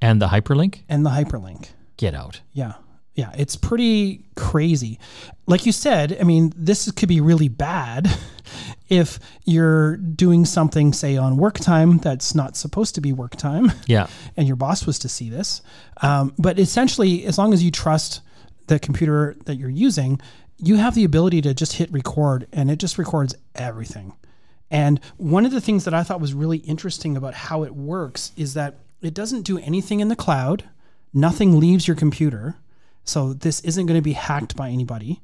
[0.00, 0.80] And the hyperlink?
[0.88, 1.68] and the hyperlink.
[1.96, 2.40] Get out.
[2.52, 2.74] Yeah.
[3.14, 4.98] Yeah, it's pretty crazy.
[5.46, 8.08] Like you said, I mean, this could be really bad
[8.88, 13.70] if you're doing something, say, on work time that's not supposed to be work time,
[13.86, 14.06] Yeah.
[14.36, 15.60] and your boss was to see this.
[16.00, 18.22] Um, but essentially, as long as you trust
[18.68, 20.18] the computer that you're using,
[20.62, 24.14] you have the ability to just hit record, and it just records everything.
[24.70, 28.32] And one of the things that I thought was really interesting about how it works
[28.36, 30.64] is that it doesn't do anything in the cloud.
[31.12, 32.56] Nothing leaves your computer.
[33.04, 35.20] So this isn't going to be hacked by anybody.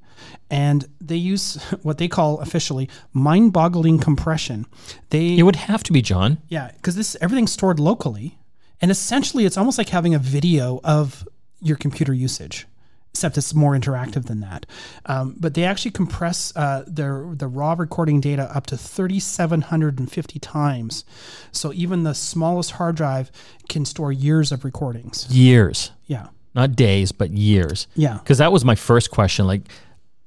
[0.50, 4.66] And they use what they call officially mind-boggling compression.
[5.10, 6.38] They It would have to be, John.
[6.48, 8.38] yeah, because this everything's stored locally,
[8.82, 11.26] and essentially it's almost like having a video of
[11.62, 12.66] your computer usage,
[13.12, 14.64] except it's more interactive than that.
[15.06, 19.60] Um, but they actually compress uh, their the raw recording data up to thirty seven
[19.62, 21.04] hundred and fifty times,
[21.52, 23.30] so even the smallest hard drive
[23.68, 25.26] can store years of recordings.
[25.30, 25.90] Years.
[26.06, 27.86] Yeah, Not days, but years.
[27.94, 29.46] yeah, Because that was my first question.
[29.46, 29.62] Like,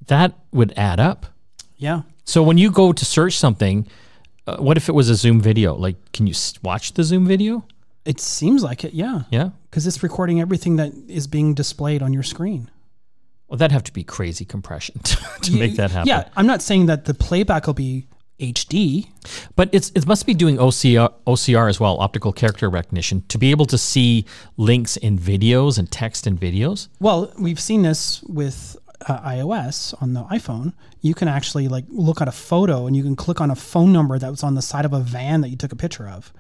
[0.08, 1.26] that would add up.
[1.78, 2.02] yeah.
[2.24, 3.88] So when you go to search something,
[4.48, 5.76] uh, what if it was a Zoom video?
[5.76, 7.66] Like, can you watch the Zoom video?
[8.06, 9.50] It seems like it, yeah, Yeah.
[9.70, 12.70] because it's recording everything that is being displayed on your screen.
[13.48, 16.08] Well, that'd have to be crazy compression to, to make that happen.
[16.08, 18.08] Yeah, I'm not saying that the playback will be
[18.40, 19.08] HD.
[19.56, 23.52] But it's it must be doing OCR, OCR as well, optical character recognition, to be
[23.52, 24.26] able to see
[24.58, 26.88] links in videos and text in videos.
[27.00, 30.74] Well, we've seen this with uh, iOS on the iPhone.
[31.02, 33.92] You can actually like look at a photo and you can click on a phone
[33.94, 36.32] number that was on the side of a van that you took a picture of,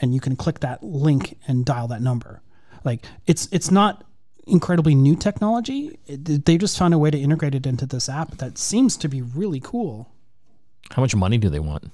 [0.00, 2.40] and you can click that link and dial that number.
[2.84, 4.04] Like it's it's not
[4.46, 5.98] incredibly new technology.
[6.06, 9.08] It, they just found a way to integrate it into this app that seems to
[9.08, 10.10] be really cool.
[10.90, 11.90] How much money do they want?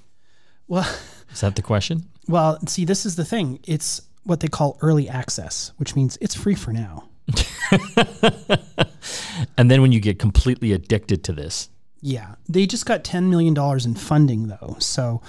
[0.67, 0.87] Well,
[1.31, 2.03] Is that the question?
[2.27, 3.59] well, see, this is the thing.
[3.65, 7.07] It's what they call early access, which means it's free for now.
[9.57, 11.69] And then when you get completely addicted to this,
[12.01, 15.21] Yeah, they just got ten million dollars in funding though, so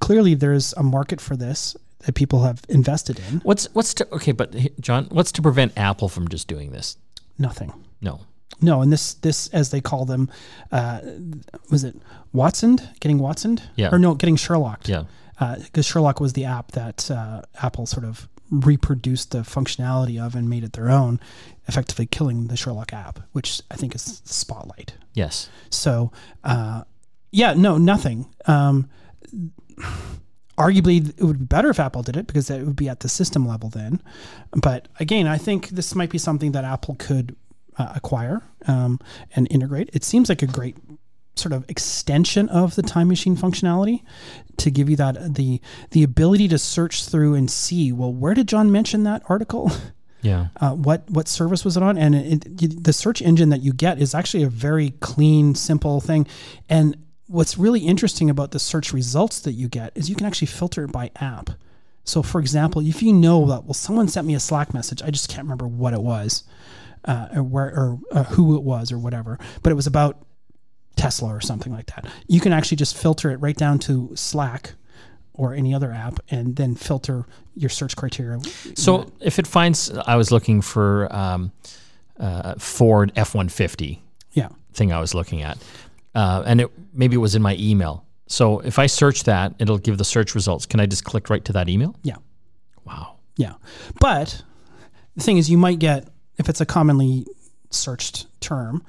[0.00, 1.76] clearly there's a market for this
[2.08, 3.40] that people have invested in.
[3.40, 4.32] what's what's to okay?
[4.32, 6.96] But John, what's to prevent Apple from just doing this?
[7.36, 7.70] Nothing.
[8.00, 8.20] No.
[8.62, 10.30] No, and this this as they call them,
[10.72, 11.00] uh,
[11.70, 11.96] was it
[12.32, 13.60] Watson getting Watson?
[13.76, 13.90] Yeah.
[13.92, 14.88] Or no, getting Sherlocked.
[14.88, 15.04] Yeah.
[15.62, 20.48] Because Sherlock was the app that uh, Apple sort of reproduced the functionality of and
[20.48, 21.20] made it their own,
[21.66, 24.94] effectively killing the Sherlock app, which I think is Spotlight.
[25.12, 25.50] Yes.
[25.68, 26.10] So,
[26.42, 26.84] uh,
[27.32, 28.32] yeah, no, nothing.
[28.46, 28.88] Um,
[30.58, 33.08] arguably, it would be better if Apple did it because it would be at the
[33.08, 34.02] system level then.
[34.52, 37.36] But again, I think this might be something that Apple could
[37.78, 38.98] uh, acquire um,
[39.34, 39.90] and integrate.
[39.92, 40.76] It seems like a great
[41.36, 44.02] sort of extension of the time machine functionality
[44.56, 45.60] to give you that the
[45.92, 49.70] the ability to search through and see well where did john mention that article
[50.20, 50.48] Yeah.
[50.60, 53.72] uh, what what service was it on and it, it, the search engine that you
[53.72, 56.26] get is actually a very clean simple thing
[56.68, 56.96] and
[57.28, 60.84] what's really interesting about the search results that you get is you can actually filter
[60.84, 61.50] it by app.
[62.04, 65.10] So for example if you know that well someone sent me a slack message i
[65.10, 66.44] just can't remember what it was
[67.04, 70.24] uh, or where or uh, who it was or whatever but it was about
[70.96, 74.72] tesla or something like that you can actually just filter it right down to slack
[75.38, 78.40] or any other app and then filter your search criteria.
[78.74, 81.52] So if it finds, I was looking for um,
[82.18, 84.48] uh, Ford F one fifty yeah.
[84.74, 85.56] thing I was looking at,
[86.14, 88.04] uh, and it maybe it was in my email.
[88.26, 90.66] So if I search that, it'll give the search results.
[90.66, 91.94] Can I just click right to that email?
[92.02, 92.16] yeah
[92.88, 93.16] Wow.
[93.36, 93.54] Yeah.
[94.00, 94.42] But
[95.14, 97.26] the thing is, you might get, if it's a commonly
[97.70, 98.84] searched term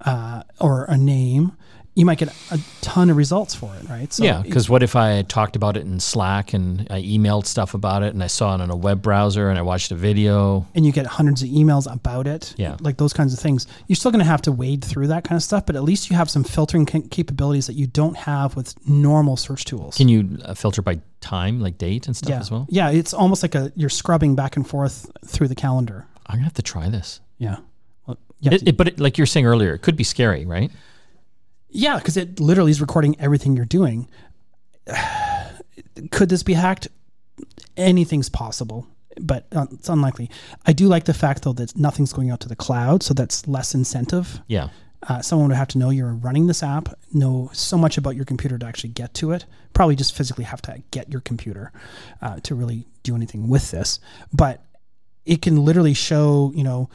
[0.00, 1.52] uh, or a name,
[1.98, 4.12] you might get a ton of results for it, right?
[4.12, 7.74] So yeah, because what if I talked about it in Slack and I emailed stuff
[7.74, 10.64] about it and I saw it on a web browser and I watched a video?
[10.76, 12.76] and you get hundreds of emails about it, Yeah.
[12.80, 13.66] like those kinds of things.
[13.88, 16.08] You're still going to have to wade through that kind of stuff, but at least
[16.08, 19.96] you have some filtering ca- capabilities that you don't have with normal search tools.
[19.96, 22.66] Can you uh, filter by time, like date and stuff yeah, as well?
[22.70, 26.06] yeah, it's almost like a you're scrubbing back and forth through the calendar.
[26.28, 27.20] I'm gonna have to try this.
[27.38, 27.56] Yeah,
[28.06, 30.70] well, you It, it, but it, like you're saying earlier, it could be scary, right?
[31.70, 34.08] Yeah, because it literally is recording everything you're doing.
[36.10, 36.88] Could this be hacked?
[37.76, 38.86] Anything's possible,
[39.20, 40.30] but it's unlikely.
[40.66, 43.46] I do like the fact though that nothing's going out to the cloud, so that's
[43.46, 44.40] less incentive.
[44.46, 44.68] Yeah.
[45.08, 48.24] Uh, someone would have to know you're running this app, know so much about your
[48.24, 49.44] computer to actually get to it.
[49.72, 51.70] Probably just physically have to get your computer
[52.20, 54.00] uh, to really do anything with this.
[54.32, 54.60] But
[55.24, 56.90] it can literally show, you know,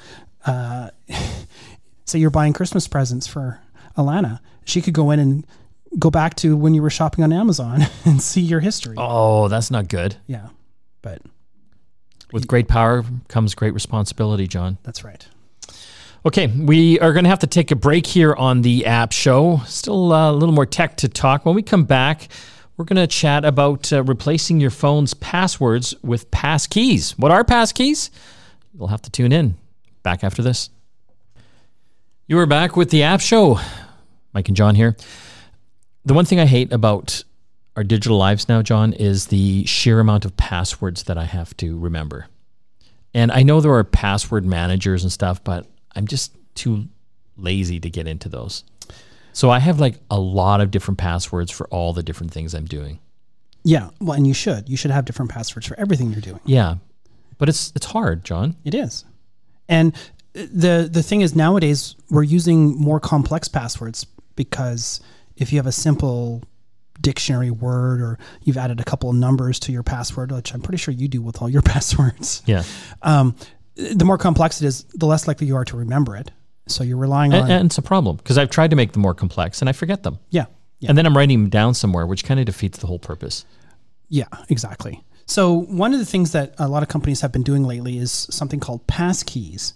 [0.46, 0.90] uh,
[2.06, 3.62] say you're buying Christmas presents for
[3.98, 4.42] Alana.
[4.66, 5.46] She could go in and
[6.00, 8.96] go back to when you were shopping on Amazon and see your history.
[8.98, 10.16] Oh, that's not good.
[10.28, 10.50] Yeah,
[11.02, 11.22] but
[12.32, 14.78] With great power comes great responsibility, John.
[14.84, 15.28] that's right.
[16.26, 19.62] Okay, we are going to have to take a break here on the app show.
[19.68, 21.46] Still uh, a little more tech to talk.
[21.46, 22.30] When we come back,
[22.78, 27.12] we're going to chat about uh, replacing your phone's passwords with pass keys.
[27.20, 28.10] What are pass keys?
[28.74, 29.56] You'll have to tune in.
[30.02, 30.70] Back after this.
[32.26, 33.60] You are back with the app show.
[34.34, 34.96] Mike and John here.
[36.06, 37.24] The one thing I hate about
[37.76, 41.78] our digital lives now, John, is the sheer amount of passwords that I have to
[41.78, 42.28] remember.
[43.14, 46.88] And I know there are password managers and stuff, but I'm just too
[47.38, 48.64] lazy to get into those.
[49.34, 52.66] So I have like a lot of different passwords for all the different things I'm
[52.66, 53.00] doing.
[53.64, 54.68] Yeah, well, and you should.
[54.68, 56.40] You should have different passwords for everything you're doing.
[56.46, 56.76] Yeah.
[57.38, 58.56] But it's it's hard, John.
[58.64, 59.06] It is.
[59.68, 59.96] And
[60.34, 65.00] the the thing is nowadays we're using more complex passwords because
[65.36, 66.44] if you have a simple
[67.02, 70.78] dictionary word or you've added a couple of numbers to your password, which I'm pretty
[70.78, 72.64] sure you do with all your passwords, Yeah.
[73.02, 73.36] um,
[73.76, 76.32] the more complex it is, the less likely you are to remember it.
[76.68, 79.02] So you're relying on And, and it's a problem because I've tried to make them
[79.02, 80.20] more complex and I forget them.
[80.30, 80.46] yeah,
[80.80, 80.90] yeah.
[80.90, 83.46] And then I'm writing them down somewhere, which kind of defeats the whole purpose.
[84.10, 85.04] Yeah, exactly.
[85.26, 88.12] So one of the things that a lot of companies have been doing lately is
[88.12, 89.74] something called passkeys,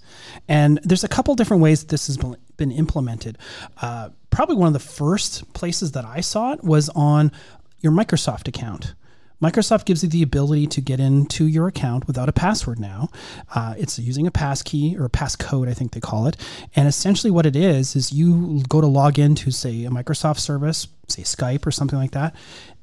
[0.50, 3.38] and there's a couple different ways that this has been- been implemented.
[3.82, 7.32] Uh, probably one of the first places that I saw it was on
[7.80, 8.94] your Microsoft account.
[9.42, 13.10] Microsoft gives you the ability to get into your account without a password now.
[13.56, 16.38] Uh, it's using a passkey or a passcode, I think they call it.
[16.76, 20.88] And essentially, what it is, is you go to log into, say, a Microsoft service,
[21.08, 22.36] say Skype or something like that,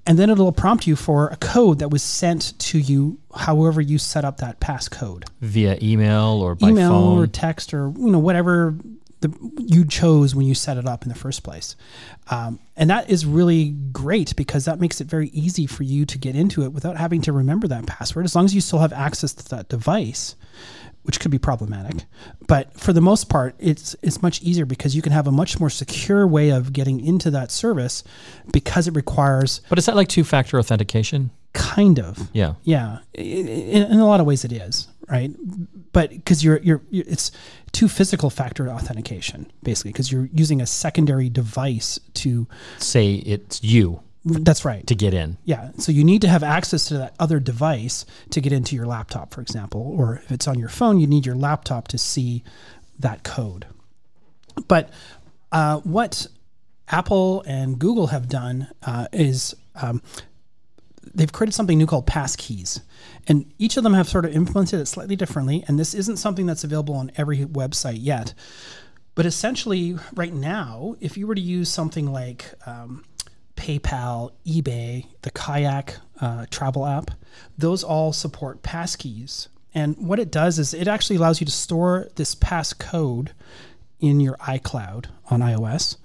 [0.06, 3.98] and then it'll prompt you for a code that was sent to you however you
[3.98, 7.18] set up that passcode Via email or by email phone.
[7.18, 8.74] or text or you know whatever
[9.24, 11.76] the, you chose when you set it up in the first place.
[12.30, 16.18] Um, and that is really great because that makes it very easy for you to
[16.18, 18.92] get into it without having to remember that password as long as you still have
[18.92, 20.36] access to that device
[21.02, 22.06] which could be problematic.
[22.48, 25.60] But for the most part it's it's much easier because you can have a much
[25.60, 28.04] more secure way of getting into that service
[28.52, 31.30] because it requires but is that like two factor authentication?
[31.54, 32.28] kind of.
[32.32, 32.54] Yeah.
[32.64, 35.30] yeah, in, in a lot of ways it is, right?
[35.92, 37.30] But because you're, you're you're it's
[37.72, 42.46] two physical factor authentication basically because you're using a secondary device to.
[42.78, 44.86] Say it's you That's right.
[44.86, 45.36] to get in.
[45.44, 48.86] Yeah, so you need to have access to that other device to get into your
[48.86, 52.42] laptop, for example, or if it's on your phone, you need your laptop to see
[52.98, 53.66] that code.
[54.68, 54.90] But
[55.52, 56.26] uh, what
[56.88, 60.00] Apple and Google have done uh, is um,
[61.14, 62.80] they've created something new called passkeys.
[63.26, 65.64] And each of them have sort of implemented it slightly differently.
[65.66, 68.34] And this isn't something that's available on every website yet.
[69.14, 73.04] But essentially, right now, if you were to use something like um,
[73.56, 77.12] PayPal, eBay, the Kayak uh, travel app,
[77.56, 79.48] those all support passkeys.
[79.72, 83.28] And what it does is it actually allows you to store this passcode
[84.00, 85.96] in your iCloud on iOS.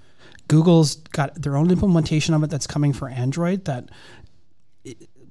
[0.48, 3.88] Google's got their own implementation of it that's coming for Android that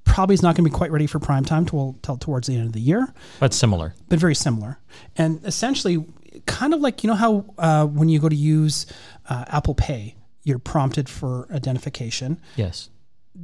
[0.09, 2.55] probably is not going to be quite ready for prime time till, till towards the
[2.55, 3.93] end of the year But similar.
[4.09, 4.79] but very similar.
[5.15, 6.05] And essentially,
[6.45, 8.85] kind of like you know how uh, when you go to use
[9.29, 12.41] uh, Apple Pay, you're prompted for identification.
[12.55, 12.89] Yes.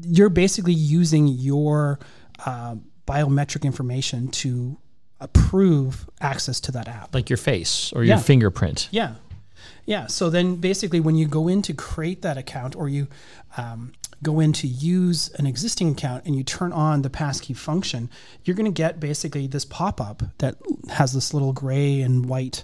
[0.02, 2.00] You're basically using your
[2.46, 2.76] uh,
[3.08, 4.78] biometric information to
[5.22, 7.14] approve access to that app.
[7.14, 8.22] Like your face or your Yeah.
[8.22, 8.90] fingerprint.
[8.92, 9.16] Yeah.
[9.86, 10.08] Yeah.
[10.08, 13.08] So then basically, when you go in to create that account or you
[13.58, 18.10] um, go in to use an existing account and you turn on the passkey function,
[18.44, 20.56] you're going to get basically this pop up that
[20.90, 22.64] has this little gray and white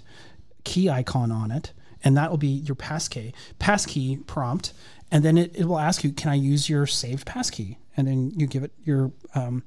[0.64, 1.72] key icon on it.
[2.04, 4.72] And that will be your passkey, passkey prompt.
[5.10, 7.78] And then it, it will ask you, can I use your saved passkey?
[7.96, 9.62] And then you give it your um,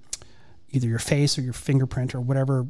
[0.72, 2.68] either your face or your fingerprint or whatever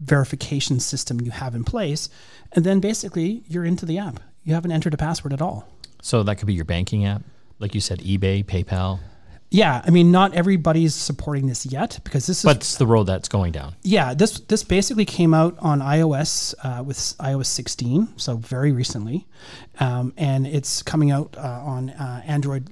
[0.00, 2.08] verification system you have in place.
[2.52, 4.20] And then basically you're into the app.
[4.44, 5.68] You haven't entered a password at all.
[6.02, 7.22] So that could be your banking app.
[7.64, 9.00] Like you said, eBay, PayPal.
[9.50, 13.04] Yeah, I mean, not everybody's supporting this yet because this is But it's the road
[13.04, 13.74] that's going down.
[13.82, 14.12] yeah.
[14.12, 19.26] This this basically came out on iOS uh, with iOS 16, so very recently,
[19.80, 22.68] um, and it's coming out uh, on uh, Android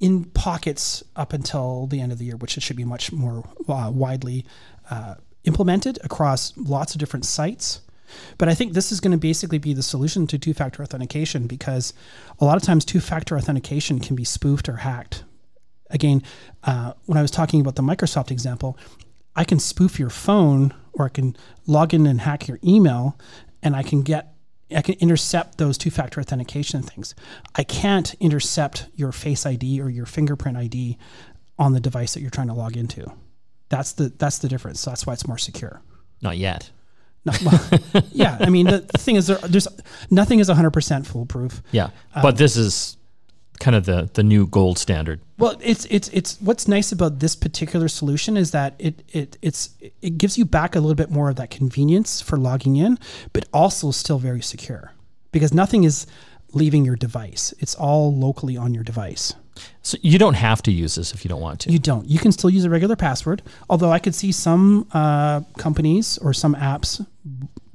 [0.00, 3.48] in pockets up until the end of the year, which it should be much more
[3.68, 4.44] uh, widely
[4.90, 5.14] uh,
[5.44, 7.80] implemented across lots of different sites.
[8.36, 11.46] But I think this is going to basically be the solution to two factor authentication
[11.46, 11.92] because
[12.38, 15.24] a lot of times two factor authentication can be spoofed or hacked.
[15.90, 16.22] Again,
[16.64, 18.78] uh, when I was talking about the Microsoft example,
[19.34, 23.18] I can spoof your phone or I can log in and hack your email
[23.62, 24.34] and I can get
[24.74, 27.14] I can intercept those two factor authentication things.
[27.54, 30.98] I can't intercept your face ID or your fingerprint ID
[31.58, 33.10] on the device that you're trying to log into.
[33.70, 34.84] That's the that's the difference.
[34.84, 35.82] That's why it's more secure.
[36.20, 36.70] Not yet.
[37.28, 37.50] No,
[37.92, 39.68] well, yeah, I mean the thing is there, there's
[40.10, 41.62] nothing is 100% foolproof.
[41.70, 42.96] Yeah, um, but this is
[43.58, 45.20] kind of the the new gold standard.
[45.38, 49.70] Well, it's it's it's what's nice about this particular solution is that it it it's
[50.02, 52.98] it gives you back a little bit more of that convenience for logging in,
[53.32, 54.92] but also still very secure
[55.32, 56.06] because nothing is
[56.52, 57.52] leaving your device.
[57.58, 59.34] It's all locally on your device.
[59.82, 61.72] So you don't have to use this if you don't want to.
[61.72, 62.08] You don't.
[62.08, 66.32] You can still use a regular password, although I could see some uh, companies or
[66.32, 67.04] some apps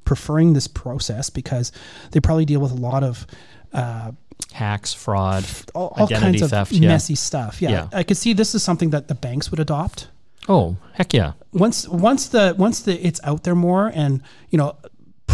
[0.06, 1.72] preferring this process because
[2.12, 3.26] they probably deal with a lot of
[3.74, 4.12] uh,
[4.52, 6.72] Hacks, fraud, all, all identity kinds of theft.
[6.72, 6.90] Yeah.
[6.90, 7.62] messy stuff.
[7.62, 7.72] Yeah.
[7.72, 7.88] Yeah.
[7.92, 10.10] I could see this is something that the banks would adopt.
[10.48, 11.34] Oh, heck yeah.
[11.54, 14.76] once once the once the it's out there more and you know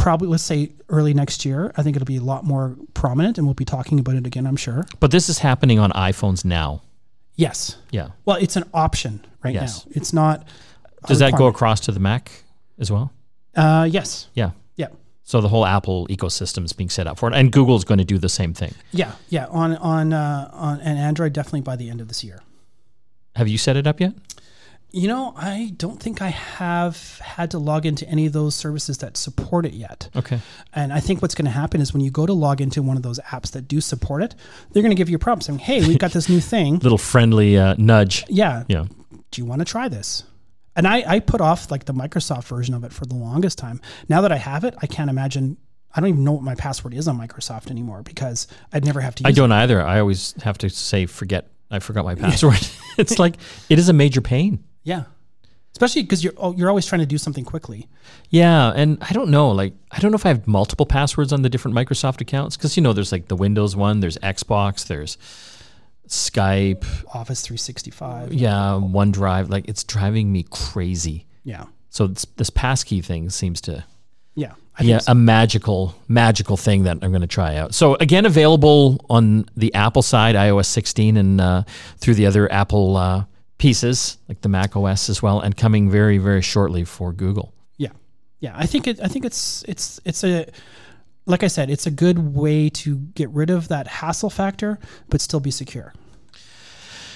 [0.04, 3.46] probably let's say early next year i think it'll be a lot more prominent and
[3.48, 6.82] we'll be talking about it again i'm sure But this is happening on iPhones now.
[7.36, 8.10] yes Yeah.
[8.26, 9.86] well it's an option right Yes.
[9.86, 10.48] now it's not
[11.08, 12.32] Does that go across to the Mac
[12.80, 13.12] as well?
[13.56, 14.52] uh yes Yeah.
[14.76, 14.88] yeah
[15.24, 18.06] So the whole Apple ecosystem is being set up for it, and Google's going to
[18.14, 18.74] do the same thing.
[18.92, 22.40] yeah yeah on on uh on an android definitely by the end of this year
[23.36, 24.14] Have you set it up yet?
[24.92, 28.98] You know i don't think i have had to log into any of those services
[29.00, 30.40] that support it yet Okay.
[30.74, 32.98] And I think what's going to happen is when you go to log into one
[32.98, 34.36] of those apps that do support it,
[34.72, 36.78] they're going to give you a prompt saying, "Hey, we've got this new thing.
[36.80, 38.24] Little friendly uh, nudge.
[38.30, 38.86] Yeah, Yeah.
[39.32, 40.24] do you want to try this?"
[40.76, 43.82] And I, I put off like the Microsoft version of it for the longest time.
[44.08, 45.58] Now that I have it, I can't imagine.
[45.94, 49.16] I don't even know what my password is on Microsoft anymore because I'd never have
[49.16, 49.24] to.
[49.24, 49.82] Use I don't either.
[49.82, 52.60] I always have to say, forget, I forgot my password.
[52.98, 53.36] it's like,
[53.70, 54.64] it is a major pain.
[54.84, 55.04] Yeah,
[55.72, 57.88] especially because you're oh, you're always trying to do something quickly.
[58.30, 59.52] Yeah, and I don't know.
[59.52, 62.76] Like, I don't know if I have multiple passwords on the different Microsoft accounts because
[62.78, 65.18] you know, there's like the Windows one, there's Xbox, there's
[66.08, 68.34] Skype, Office 365.
[68.34, 69.50] yeah, OneDrive.
[69.50, 71.28] Like, it's driving me crazy.
[71.44, 73.84] Yeah, So this, this passkey thing seems to
[74.36, 75.12] yeah, I yeah so.
[75.12, 77.74] a magical magical thing that I'm going to try out.
[77.74, 81.64] So again, available on the Apple side, iOS 16, and uh,
[81.98, 83.24] through the other Apple uh,
[83.60, 87.54] pieces like the Mac OS as well, and coming very very shortly for Google.
[87.78, 87.92] Yeah,
[88.40, 88.54] yeah.
[88.56, 89.00] I think it.
[89.00, 90.48] I think it's it's it's a
[91.28, 95.22] like I said, it's a good way to get rid of that hassle factor, but
[95.22, 95.94] still be secure.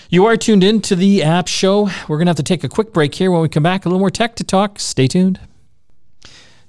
[0.10, 1.90] You are tuned in to the App Show.
[2.08, 3.32] We're going to have to take a quick break here.
[3.32, 4.80] When we come back, a little more tech to talk.
[4.80, 5.40] Stay tuned.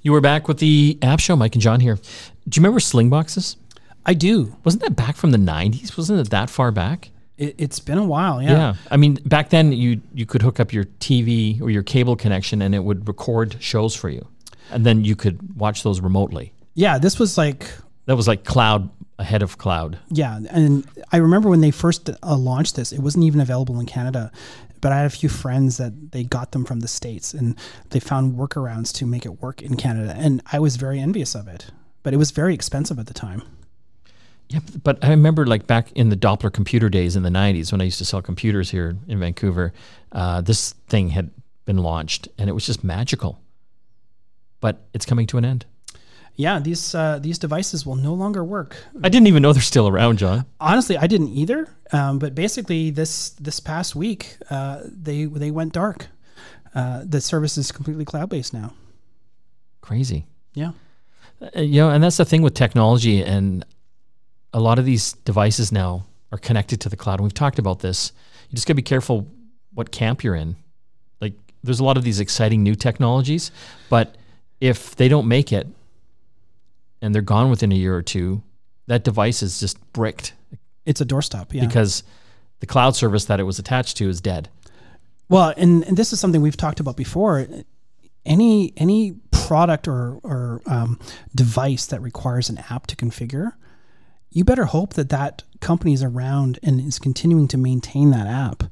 [0.01, 1.37] You are back with the App Show.
[1.37, 1.97] Mike and John here.
[1.97, 3.57] Do you remember Slingboxes?
[4.07, 4.57] I do.
[4.65, 5.97] Wasn't that back from the 90s?
[5.97, 7.11] Wasn't it that far back?
[7.37, 8.41] It, it's been a while.
[8.43, 8.51] Yeah.
[8.53, 8.75] Yeah.
[8.91, 12.63] I mean, back then you you could hook up your TV or your cable connection
[12.63, 14.27] and it would record shows for you.
[14.71, 16.53] And then you could watch those remotely.
[16.75, 16.99] Yeah.
[16.99, 17.67] This was like
[18.07, 19.97] That was like cloud ahead of cloud.
[20.11, 23.87] yeah, and I remember when they first uh, launched this, it wasn't even available in
[23.87, 24.33] Canada.
[24.81, 27.57] But I had a few friends that they got them from the states, and
[27.91, 31.47] they found workarounds to make it work in Canada, and I was very envious of
[31.47, 31.71] it.
[32.03, 33.43] But it was very expensive at the time.
[34.55, 37.81] Yeah, but I remember like back in the Doppler computer days in the 90s when
[37.81, 39.73] I used to sell computers here in Vancouver,
[40.13, 41.33] uh, this thing had
[41.65, 43.41] been launched and it was just magical.
[44.61, 45.67] But it's coming to an end.
[46.37, 48.77] Yeah, these uh, these devices will no longer work.
[49.03, 50.47] I didn't even know they're still around, John.
[50.61, 51.69] Honestly, I didn't either.
[51.93, 56.09] Um, but basically, this this past week, uh, they they went dark.
[56.75, 58.73] Uh, the service is completely cloud based now.
[59.81, 60.27] Crazy.
[60.55, 60.73] Yeah.
[61.41, 63.65] Uh, you know, and that's the thing with technology, and
[64.55, 67.19] a lot of these devices now are connected to the cloud.
[67.19, 68.13] And we've talked about this.
[68.49, 69.27] You just got to be careful
[69.75, 70.57] what camp you're in.
[71.21, 73.51] Like, there's a lot of these exciting new technologies,
[73.91, 74.17] but
[74.61, 75.67] if they don't make it
[77.03, 78.43] and they're gone within a year or two,
[78.87, 80.33] that device is just bricked
[80.87, 81.53] It's a doorstop.
[81.53, 81.67] Yeah.
[81.67, 82.03] because
[82.61, 84.49] the cloud service that it was attached to is dead.
[85.29, 87.47] Well, and, and this is something we've talked about before.
[88.25, 90.99] Any any product or or um,
[91.35, 93.53] device that requires an app to configure,
[94.35, 98.65] you better hope that that company is around and is continuing to maintain that app,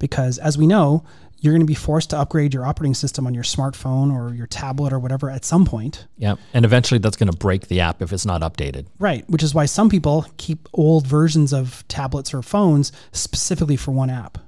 [0.00, 1.04] because as we know,
[1.38, 4.46] you're going to be forced to upgrade your operating system on your smartphone or your
[4.46, 6.06] tablet or whatever at some point.
[6.16, 6.36] Yeah.
[6.54, 8.86] And eventually that's going to break the app if it's not updated.
[8.98, 13.90] Right, which is why some people keep old versions of tablets or phones specifically for
[13.90, 14.38] one app.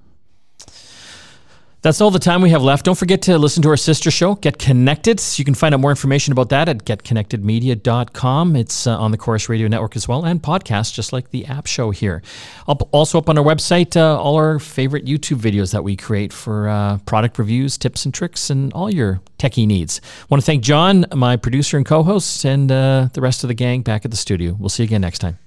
[1.84, 2.86] That's all the time we have left.
[2.86, 5.22] Don't forget to listen to our sister show, Get Connected.
[5.36, 8.56] You can find out more information about that at getconnectedmedia.com.
[8.56, 11.66] It's uh, on the Corus Radio Network as well and podcasts, just like the app
[11.66, 12.22] show here.
[12.66, 16.32] Up, also up on our website, uh, all our favorite YouTube videos that we create
[16.32, 20.00] for uh, product reviews, tips and tricks, and all your techie needs.
[20.22, 23.54] I want to thank John, my producer and co-host, and uh, the rest of the
[23.54, 24.56] gang back at the studio.
[24.58, 25.43] We'll see you again next time.